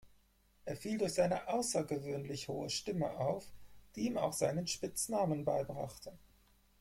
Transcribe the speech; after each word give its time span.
Er 0.65 0.75
fiel 0.77 0.97
durch 0.97 1.13
seine 1.13 1.47
außergewöhnlich 1.47 2.47
hohe 2.47 2.71
Stimme 2.71 3.19
auf, 3.19 3.45
die 3.95 4.07
ihm 4.07 4.17
auch 4.17 4.33
seinen 4.33 4.65
Spitznamen 4.65 5.45
beibrachte. 5.45 6.17